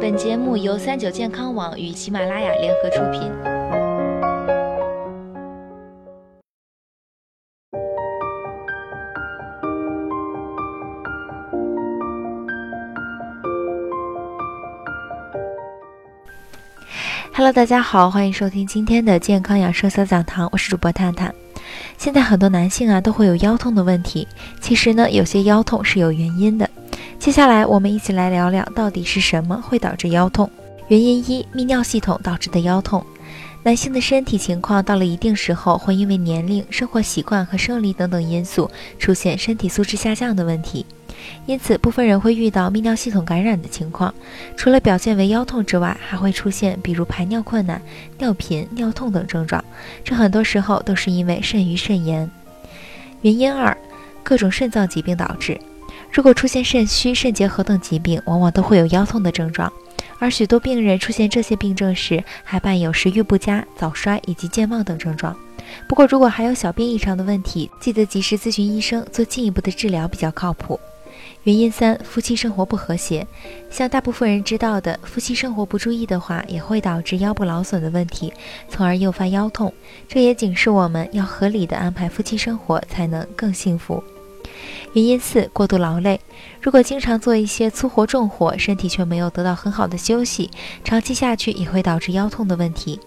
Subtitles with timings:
[0.00, 3.30] 本节目由三九健康网与喜马拉雅联合出品。
[17.34, 21.34] Hello，大家好，欢迎收听今天的健康养生小讲堂，我是主播探探。
[21.98, 24.26] 现在很多男性啊都会有腰痛的问题，
[24.62, 26.68] 其实呢，有些腰痛是有原因的。
[27.20, 30.50] 接下来我们一起来聊聊到底是什么会导致腰痛。
[30.88, 33.04] 原因一：泌尿系统导致的腰痛。
[33.62, 40.86] 男性的身体情况到了一定时候，会因为年龄、生活习惯和生理等等因素，出现身体素质下降的问题。
[41.44, 44.14] 因此，部分人会遇到泌尿系统感染的情况，
[44.56, 47.82] 除了表现为腰痛之外，还会出现比如排尿困难、
[48.16, 49.62] 尿频、尿痛等症状。
[50.02, 52.28] 这很多时候都是因为肾盂肾炎。
[53.20, 53.76] 原因二，
[54.22, 55.60] 各种肾脏疾病导致。
[56.12, 59.72] 如果出现肾虚、肾结核等疾病，往往都会有腰痛的症状。
[60.18, 65.34] 而许多病人出现这些病症时，还伴有食欲不佳、早衰以及健忘等症状。
[65.88, 70.78] 不过，如果还有小便异常的问题，记得及时咨询医生做进一步的治疗，比较靠谱。
[71.44, 73.26] 原因三：夫妻生活不和谐。
[73.70, 78.30] 像大部分人知道的，夫妻生活不注意的话，也会导致腰部劳损的问题，
[78.68, 79.72] 从而诱发腰痛。
[80.06, 84.02] 这也警示我们要合理的安排夫妻生活，才能更幸福。
[84.92, 86.20] 原因四：过度劳累。
[86.60, 90.50] 如果经常做一些粗活重活，身体却没有得到很好的休息，
[90.84, 93.00] 长期下去也会导致腰痛的问题。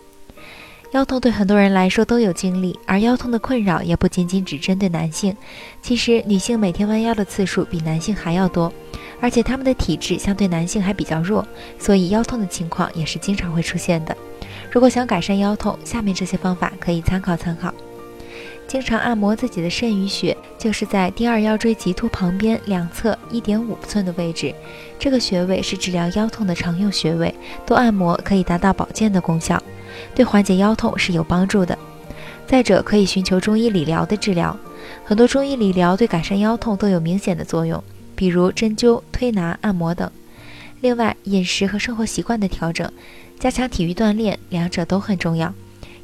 [0.92, 5.36] 腰痛对很多人来说都有经历，而腰痛的困扰也不仅仅只针对男性。
[5.82, 8.72] 其实女性每天弯腰的次数比男性还要多，
[9.20, 11.44] 而且她们的体质相对男性还比较弱，
[11.80, 14.16] 所以腰痛的情况也是经常会出现的。
[14.70, 17.74] 如果想改善腰痛，下面这些方法可以参考参考。
[18.68, 24.54] 经常按摩自己的肾俞穴，就是在第二腰椎棘突旁边两侧一点五寸的位置，
[24.98, 27.34] 这个穴位是治疗腰痛的常用穴位，
[27.66, 29.62] 多按摩可以达到保健的功效。
[30.16, 31.78] 对缓解腰痛是有帮助的。
[32.48, 34.58] 再者，可以寻求中医理疗的治疗，
[35.06, 37.82] 很多中医理疗对改善腰痛都有明显的作用，
[38.16, 40.10] 比如针灸、推拿、按摩等。
[40.82, 42.92] 另外，饮食和生活习惯的调整，
[43.40, 45.54] 加强体育锻炼，两者都很重要。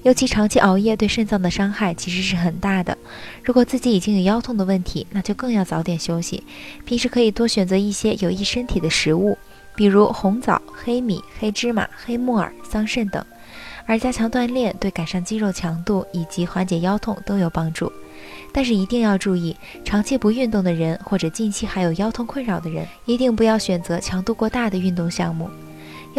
[0.04, 2.98] 尤其长期熬夜对肾脏的伤害其实是很大的。
[3.44, 6.44] 如果自己已经有腰痛的问题，那就更要早点休息。
[6.86, 9.38] 平时可以多选择一些有益身体的食物，
[9.76, 13.24] 比如红枣、黑米、黑芝麻、黑木耳、桑葚等。
[13.86, 17.92] 而加强锻炼对改善肌肉强度以及缓解腰痛都有帮助，
[18.54, 25.50] 但是一定要注意，长期不运动的人或者近期还有腰痛困扰的人，一定不要选择强度过大的运动项目。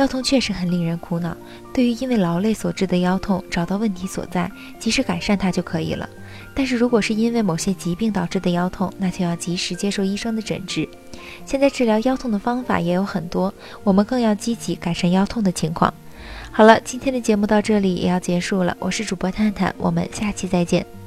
[0.01, 1.37] 腰痛确实很令人苦恼，
[1.75, 6.09] 对于因为劳累所致的腰痛，找到问题所在，及时改善它就可以了。
[6.55, 10.89] 但是如果是因为某些疾病导致的腰痛，那就要及时接受医生的诊治。
[11.45, 13.53] 现在治疗腰痛的方法也有很多，
[13.85, 15.93] 我们更要积极改善腰痛的情况。
[16.51, 18.75] 好了，今天的节目到这里也要结束了。
[18.81, 21.00] 我是主播探探，我们下期再见。